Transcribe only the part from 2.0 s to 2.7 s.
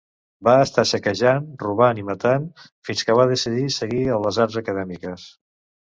i matant,